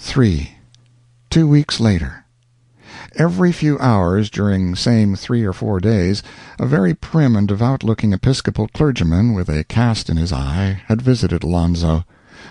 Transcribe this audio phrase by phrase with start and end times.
[0.00, 0.56] 3.
[1.28, 2.24] Two weeks later.
[3.16, 6.22] Every few hours during same three or four days
[6.56, 11.02] a very prim and devout looking Episcopal clergyman, with a cast in his eye, had
[11.02, 12.04] visited Alonzo.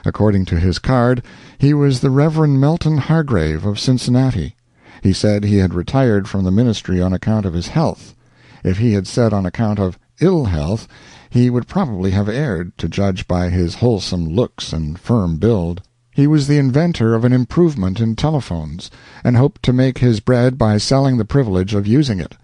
[0.03, 1.23] According to his card,
[1.57, 2.49] he was the Rev.
[2.49, 4.57] Melton Hargrave, of Cincinnati.
[5.01, 8.13] He said he had retired from the ministry on account of his health.
[8.61, 10.85] If he had said on account of ill health,
[11.29, 15.81] he would probably have erred, to judge by his wholesome looks and firm build.
[16.17, 18.89] He was the inventor of an improvement in telephones,
[19.23, 22.35] and hoped to make his bread by selling the privilege of using it.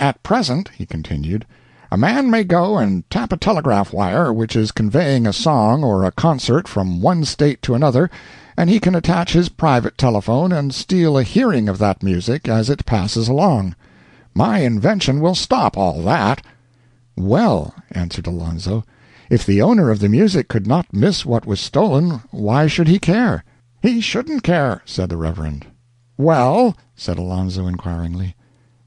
[0.00, 1.46] "At present," he continued,
[1.92, 6.02] "a man may go and tap a telegraph wire which is conveying a song or
[6.02, 8.10] a concert from one State to another,
[8.56, 12.68] and he can attach his private telephone and steal a hearing of that music as
[12.68, 13.76] it passes along.
[14.34, 16.42] My invention will stop all that."
[17.16, 18.82] "Well," answered Alonzo.
[19.30, 22.98] If the owner of the music could not miss what was stolen, why should he
[22.98, 23.44] care?
[23.82, 25.66] "He shouldn't care," said the Reverend.
[26.16, 28.34] "Well?" said Alonzo, inquiringly.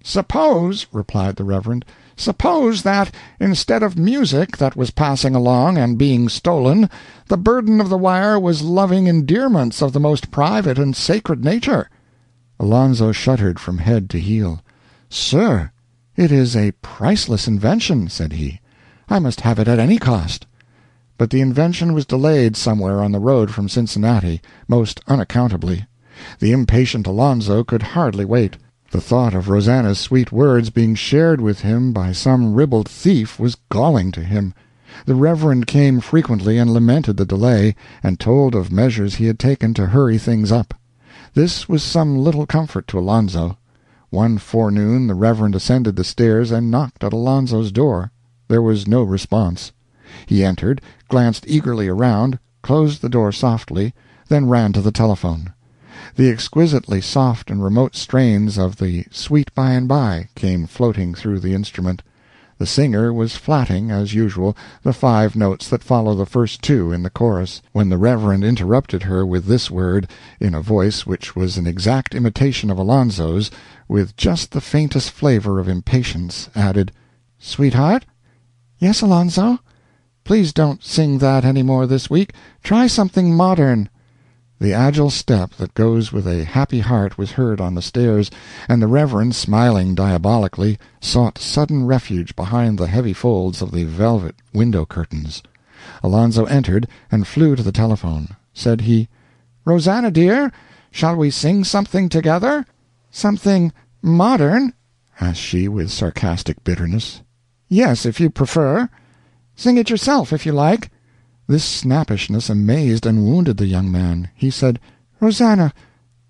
[0.03, 6.27] "Suppose," replied the Reverend, "suppose that, instead of music that was passing along and being
[6.27, 6.89] stolen,
[7.27, 11.87] the burden of the wire was loving endearments of the most private and sacred nature."
[12.59, 14.61] Alonzo shuddered from head to heel.
[15.07, 15.71] "Sir,
[16.15, 18.59] it is a priceless invention," said he.
[19.13, 20.45] I must have it at any cost."
[21.17, 25.85] But the invention was delayed somewhere on the road from Cincinnati, most unaccountably.
[26.39, 28.55] The impatient Alonzo could hardly wait.
[28.89, 33.57] The thought of Rosannah's sweet words being shared with him by some ribald thief was
[33.69, 34.53] galling to him.
[35.05, 39.73] The Reverend came frequently and lamented the delay, and told of measures he had taken
[39.73, 40.73] to hurry things up.
[41.33, 43.57] This was some little comfort to Alonzo.
[44.09, 48.13] One forenoon the Reverend ascended the stairs and knocked at Alonzo's door.
[48.51, 49.71] There was no response.
[50.25, 53.93] He entered, glanced eagerly around, closed the door softly,
[54.27, 55.53] then ran to the telephone.
[56.17, 61.39] The exquisitely soft and remote strains of the "Sweet By and by" came floating through
[61.39, 62.03] the instrument.
[62.57, 67.03] The singer was flatting, as usual, the five notes that follow the first two in
[67.03, 70.09] the chorus, when the Reverend interrupted her with this word,
[70.41, 73.49] in a voice which was an exact imitation of Alonzo's,
[73.87, 76.91] with just the faintest flavor of impatience, added,
[77.39, 78.03] "Sweetheart?
[78.83, 79.59] "Yes, Alonzo?"
[80.23, 82.33] "Please don't sing that any more this week.
[82.63, 83.89] Try something modern."
[84.59, 88.31] The agile step that goes with a happy heart was heard on the stairs,
[88.67, 94.33] and the Reverend, smiling diabolically, sought sudden refuge behind the heavy folds of the velvet
[94.51, 95.43] window curtains.
[96.01, 98.29] Alonzo entered, and flew to the telephone.
[98.51, 99.07] Said he,
[99.63, 100.51] "Rosannah, dear,
[100.89, 102.65] shall we sing something together?"
[103.11, 104.73] "Something modern?"
[105.19, 107.21] asked she, with sarcastic bitterness.
[107.73, 108.89] "Yes, if you prefer."
[109.55, 110.91] "Sing it yourself, if you like."
[111.47, 114.27] This snappishness amazed and wounded the young man.
[114.35, 114.77] He said,
[115.21, 115.71] "Rosannah,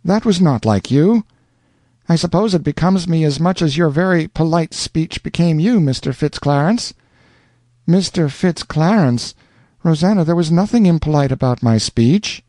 [0.05, 1.23] that was not like you."
[2.07, 6.13] "I suppose it becomes me as much as your very polite speech became you, Mr.
[6.13, 6.93] Fitz Clarence."
[7.89, 8.29] "Mr.
[8.29, 9.33] Fitz Clarence!
[9.83, 12.43] There was nothing impolite about my speech."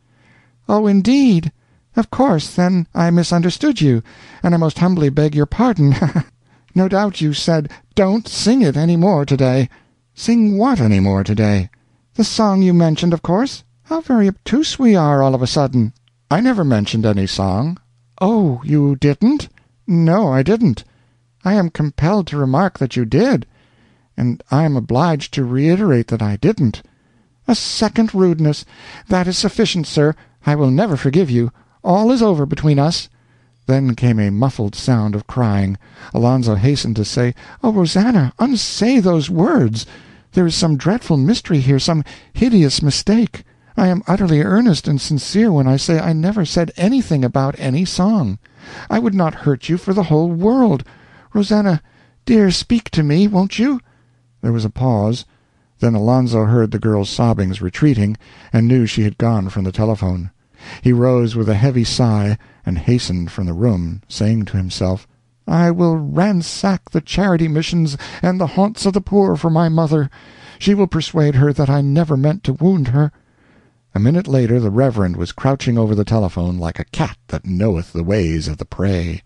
[0.69, 1.51] "Oh, indeed!
[1.95, 4.03] Of course, then, I misunderstood you,
[4.43, 5.95] and I most humbly beg your pardon.
[6.75, 9.69] No doubt you said, 'Don't sing it any more to day.'"
[10.15, 11.69] "Sing what any more to day?"
[12.15, 13.63] "The song you mentioned, of course.
[13.83, 15.93] How very obtuse we are, all of a sudden."
[16.31, 17.77] "I never mentioned any song."
[18.19, 19.49] "Oh, you didn't?"
[19.85, 20.83] "No, I didn't."
[21.45, 23.45] "I am compelled to remark that you did."
[24.17, 26.81] "And I am obliged to reiterate that I didn't."
[27.47, 28.65] "A second rudeness!
[29.09, 30.15] That is sufficient, sir.
[30.43, 31.51] I will never forgive you.
[31.83, 33.09] All is over between us.
[33.65, 35.77] Then came a muffled sound of crying.
[36.13, 39.85] Alonzo hastened to say, "Oh, Rosannah, unsay those words!
[40.33, 42.03] There is some dreadful mystery here, some
[42.33, 43.45] hideous mistake.
[43.77, 47.85] I am utterly earnest and sincere when I say I never said anything about any
[47.85, 48.37] song.
[48.89, 50.83] I would not hurt you for the whole world.
[51.33, 51.81] Rosannah,
[52.25, 53.79] dear, speak to me, won't you?"
[54.41, 55.23] There was a pause.
[55.79, 58.17] Then Alonzo heard the girl's sobbings retreating,
[58.51, 60.31] and knew she had gone from the telephone.
[60.81, 65.05] He rose with a heavy sigh, and hastened from the room, saying to himself,
[65.45, 70.09] "I will ransack the charity missions and the haunts of the poor for my mother.
[70.59, 73.11] She will persuade her that I never meant to wound her."
[73.93, 77.91] A minute later the Reverend was crouching over the telephone like a cat that knoweth
[77.91, 79.21] the ways of the prey.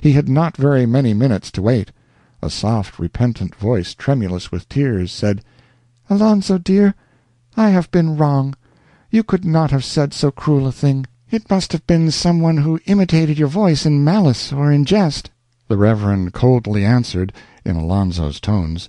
[0.00, 1.92] He had not very many minutes to wait.
[2.40, 5.42] A soft, repentant voice, tremulous with tears, said,
[6.08, 6.94] "Alonzo, dear,
[7.56, 8.54] I have been wrong.
[9.10, 11.06] You could not have said so cruel a thing.
[11.30, 15.30] It must have been some one who imitated your voice in malice or in jest."
[15.66, 17.32] The Reverend coldly answered,
[17.64, 18.88] in Alonzo's tones,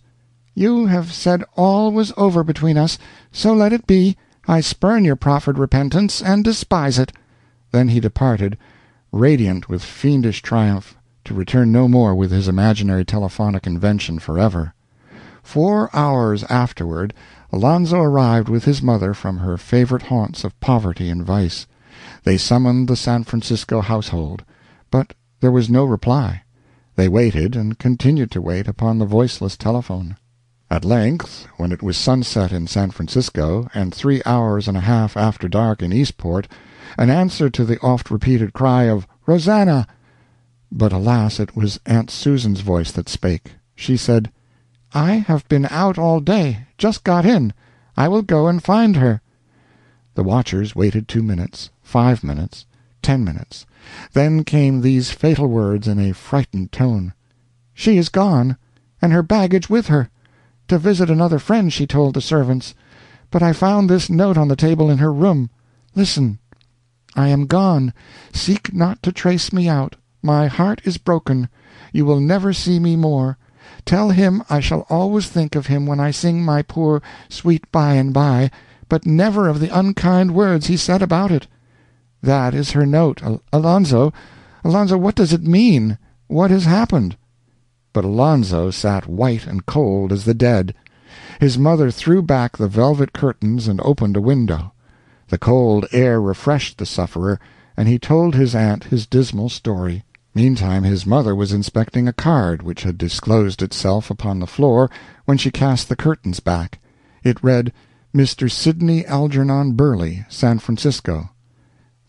[0.55, 2.97] "You have said all was over between us,
[3.31, 4.17] so let it be.
[4.47, 7.13] I spurn your proffered repentance, and despise it."
[7.71, 8.57] Then he departed,
[9.11, 14.73] radiant with fiendish triumph, to return no more with his imaginary telephonic invention forever.
[15.49, 17.11] Four hours afterward
[17.51, 21.65] Alonzo arrived with his mother from her favorite haunts of poverty and vice.
[22.23, 24.43] They summoned the San Francisco household,
[24.91, 26.43] but there was no reply.
[26.97, 30.17] They waited, and continued to wait, upon the voiceless telephone.
[30.69, 35.17] At length, when it was sunset in San Francisco, and three hours and a half
[35.17, 36.47] after dark in Eastport,
[36.95, 39.87] an answer to the oft repeated cry of "Rosannah!"
[40.71, 43.53] But alas, it was Aunt Susan's voice that spake.
[43.75, 44.31] She said,
[44.91, 47.53] "I have been out all day just got in.
[47.95, 49.21] I will go and find her."
[50.15, 52.65] The watchers waited two minutes, five minutes,
[53.03, 53.67] ten minutes.
[54.13, 57.13] Then came these fatal words in a frightened tone:
[57.71, 58.57] "She is gone,
[58.99, 60.09] and her baggage with her.
[60.69, 62.73] To visit another friend, she told the servants.
[63.29, 65.51] But I found this note on the table in her room.
[65.93, 66.39] Listen:
[67.15, 67.93] "I am gone.
[68.33, 69.97] Seek not to trace me out.
[70.23, 71.47] My heart is broken.
[71.93, 73.37] You will never see me more.
[73.85, 77.93] Tell him I shall always think of him when I sing my poor 'Sweet By
[77.93, 78.49] and by,'
[78.87, 81.45] but never of the unkind words he said about it.
[82.23, 83.21] That is her note.
[83.53, 84.11] Alonzo,
[84.63, 85.99] Alonzo, what does it mean?
[86.25, 87.15] What has happened?"
[87.93, 90.73] But Alonzo sat white and cold as the dead.
[91.39, 94.73] His mother threw back the velvet curtains and opened a window.
[95.27, 97.39] The cold air refreshed the sufferer,
[97.77, 100.03] and he told his aunt his dismal story.
[100.35, 104.89] Meantime his mother was inspecting a card which had disclosed itself upon the floor
[105.25, 106.79] when she cast the curtains back.
[107.23, 107.73] It read,
[108.15, 108.49] "Mr.
[108.49, 111.31] Sidney Algernon Burley, San Francisco."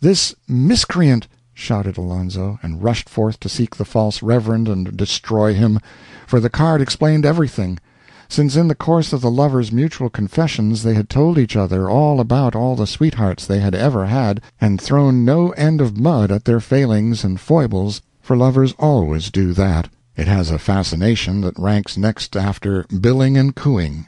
[0.00, 5.80] "This miscreant!" shouted Alonzo, and rushed forth to seek the false reverend and destroy him.
[6.26, 7.78] For the card explained everything.
[8.28, 12.20] Since in the course of the lovers' mutual confessions they had told each other all
[12.20, 16.44] about all the sweethearts they had ever had, and thrown no end of mud at
[16.44, 19.88] their failings and foibles for lovers always do that.
[20.14, 24.06] It has a fascination that ranks next after billing and cooing.